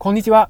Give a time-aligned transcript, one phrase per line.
[0.00, 0.48] こんにちは。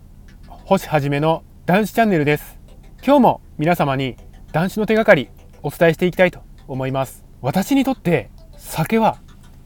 [0.67, 2.61] 星はじめの男子チャンネルです。
[3.03, 4.19] 今日も皆様に
[4.53, 5.31] 男子の手がかり
[5.63, 7.25] お伝えしていきたいと思います。
[7.41, 9.17] 私にとって酒は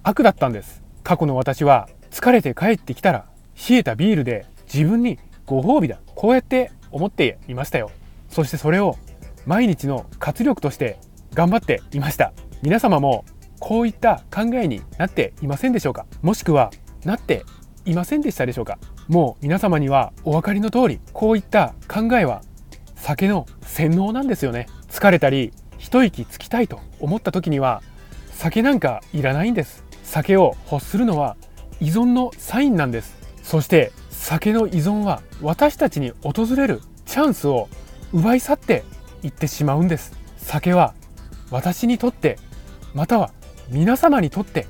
[0.05, 0.85] 悪だったんです。
[1.03, 3.27] 過去の私は疲れて帰ってきたら
[3.69, 5.99] 冷えたビールで自分にご褒美だ。
[6.15, 7.91] こうやって思っていましたよ。
[8.29, 8.97] そしてそれを
[9.47, 11.01] 毎日の活力として
[11.35, 12.33] 頑張っていました。
[12.63, 13.25] 皆様も
[13.59, 16.07] こういった考えになっていませんでしょうか？
[16.23, 16.71] もしくは
[17.05, 17.45] なって
[17.85, 18.79] いませんでしたでしょうか？
[19.09, 22.43] もう皆様にはお分かりの通りこういった考えは
[22.97, 24.67] 酒の洗脳なんですよね。
[24.89, 27.83] 疲れたり一息つきたいと思った時には
[28.31, 29.85] 酒なんかいらないんです。
[30.05, 31.37] 酒を欲するのは
[31.81, 33.17] 依存のサインなんです。
[33.43, 37.69] そして酒の依存は私たちに訪れるチャンスを
[38.13, 38.85] 奪い去って
[39.23, 40.13] いってしまうんです。
[40.37, 40.95] 酒は
[41.51, 42.39] 私にとって
[42.95, 43.33] または
[43.69, 44.67] 皆様にとって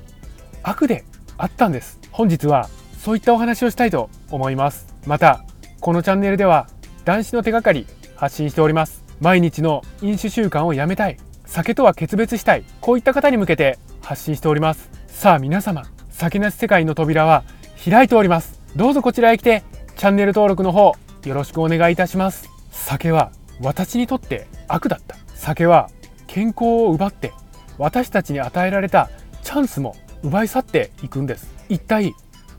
[0.63, 1.03] 悪で
[1.37, 1.99] あったんです。
[2.11, 2.69] 本日は
[3.03, 4.87] そういったお話をしたいと思います。
[5.05, 5.43] また
[5.81, 6.69] このチャンネルでは
[7.03, 7.85] 男子の手がかり
[8.15, 9.03] 発信しております。
[9.19, 11.17] 毎日の飲酒習慣をやめたい。
[11.45, 12.63] 酒とは決別したい。
[12.79, 14.89] こういった方に向けて発信しております。
[15.07, 17.43] さあ皆様酒なし世界の扉は
[17.83, 18.61] 開いております。
[18.77, 19.63] どうぞこちらへ来て
[19.97, 20.93] チャンネル登録の方
[21.25, 22.49] よろしくお願いいたします。
[22.71, 25.17] 酒は私にとって悪だった。
[25.35, 25.89] 酒は
[26.27, 27.33] 健康を奪って
[27.77, 29.09] 私たちに与えられた
[29.41, 31.53] チャンスも奪い去っていくんです。
[31.67, 32.13] 一体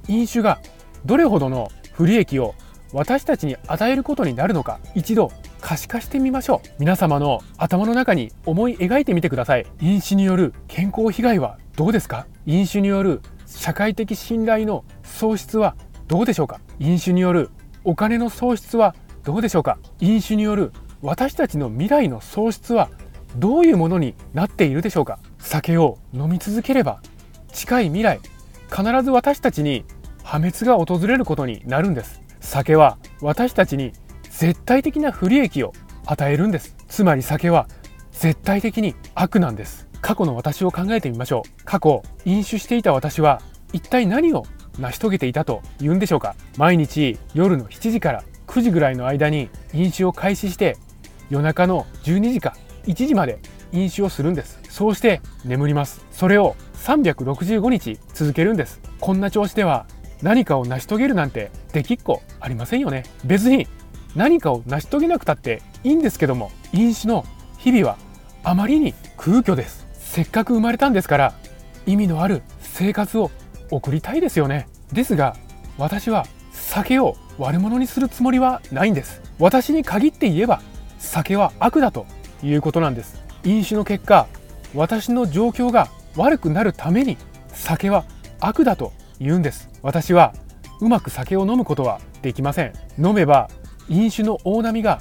[0.09, 0.61] 飲酒が
[1.05, 2.55] どれほどの不利益を
[2.93, 6.69] 私たちに与えることになるのか一度可視化してみましょう。
[6.79, 9.67] 皆様の頭の中に思い描いてみてください。
[9.81, 12.27] 飲酒による健康被害はどうですか？
[12.47, 15.75] 飲酒による社会的信頼の喪失は
[16.07, 16.61] どうでしょうか？
[16.79, 17.51] 飲酒による
[17.83, 19.79] お金の喪失はどうでしょうか？
[20.01, 22.91] 飲酒による私たちの未来の喪失は
[23.37, 25.19] どういうものになっているでしょうか？
[25.39, 27.01] 酒を飲み続ければ
[27.53, 28.21] 近い未来
[28.71, 29.85] 必ず私たちに
[30.25, 32.23] 破滅が訪れることになるんです。
[32.41, 33.93] 酒は私たちに
[34.31, 35.73] 絶対的な不利益を
[36.07, 36.75] 与えるんです。
[36.89, 37.69] つまり酒は
[38.11, 39.87] 絶対的に悪なんです。
[40.01, 41.65] 過去の私を考えてみましょう。
[41.65, 43.41] 過去飲酒していた私は
[43.73, 44.45] 一体何を
[44.79, 46.35] 成し遂げていたと言うんでしょうか。
[46.57, 50.77] 毎日夜の7時から9時ぐらいの間に飲酒を開始して
[51.31, 53.39] 夜中の12時か1時まで
[53.73, 54.59] 飲酒をするんです。
[54.69, 56.05] そうして眠ります。
[56.11, 58.81] それを365日続けるんです。
[59.01, 59.87] こんな調子では
[60.23, 63.05] 何かを成し遂げるなんてできっこありませんよね。
[63.25, 63.67] 別に
[64.15, 67.25] 何かを成し遂げなくたっていいんですけども飲酒の
[67.59, 67.99] 日々は
[68.43, 69.87] あまりに空虚です。
[69.95, 71.35] せっかく生まれたんですから
[71.87, 73.31] 意味のある生活を
[73.71, 74.69] 送りたいですよね。
[74.93, 75.37] ですが
[75.77, 79.21] 私は酒を悪者にするつもりはないんです。
[79.39, 80.63] 私に限って言えば
[80.99, 82.07] 酒は悪だと
[82.43, 83.23] いうことなんです。
[83.45, 84.27] 飲酒の結果
[84.75, 87.17] 私の状況が悪くなるために
[87.49, 88.05] 酒は
[88.41, 89.69] 悪だと言うんです。
[89.83, 90.35] 私は
[90.81, 92.73] うまく酒を飲むことはできません。
[92.99, 93.49] 飲めば
[93.89, 95.01] 飲酒の大波が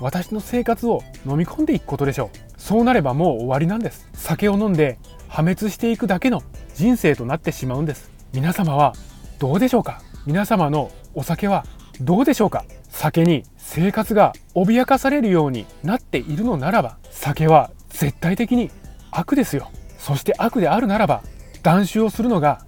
[0.00, 2.38] 私の生活を飲み込んでいくことでしょう。
[2.56, 4.08] そうなればもう終わりなんです。
[4.12, 4.98] 酒を飲んで
[5.28, 6.42] 破滅していくだけの
[6.74, 8.10] 人生となってしまうんです。
[8.32, 8.94] 皆様は
[9.38, 10.00] どうでしょうか？
[10.26, 11.64] 皆様のお酒は
[12.00, 12.64] どうでしょうか？
[12.88, 18.70] 酒に生活が脅かされるようになっているのならば酒は絶対的に
[19.10, 19.70] 悪ですよ。
[19.98, 21.22] そして悪であるならば
[21.62, 22.64] 断酒をするのが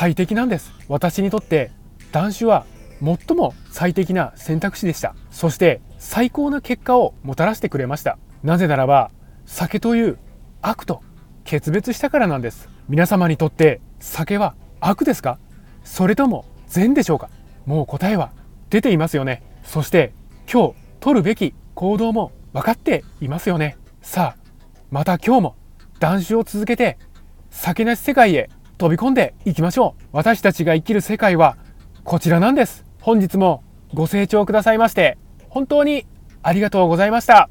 [0.00, 0.72] 最適なんです。
[0.88, 1.70] 私にとって
[2.10, 2.64] 断酒は
[3.02, 5.14] 最も最適な選択肢でした。
[5.30, 8.16] そして最高な結果をもたらしてくれました。
[8.42, 9.10] なぜならば
[9.44, 10.18] 酒という
[10.62, 11.02] 悪と
[11.44, 12.70] 決別したからなんです。
[12.88, 15.38] 皆様にとって酒は悪ですか？
[15.84, 17.28] それとも善でしょうか？
[17.66, 18.32] もう答えは
[18.70, 19.42] 出ていますよね。
[19.64, 20.14] そして
[20.50, 23.76] 今日取るべき行動も分かっていますよね。
[24.00, 24.42] さあ
[24.90, 25.56] また今日も
[25.98, 26.96] 断酒を続けて
[27.50, 28.48] 酒なし世界へ
[28.80, 30.04] 飛び込んでいきましょう。
[30.12, 31.58] 私たちが生きる世界は
[32.02, 32.86] こちらなんです。
[33.02, 35.18] 本日もご清聴くださいまして
[35.50, 36.06] 本当に
[36.42, 37.50] ありがとうございました。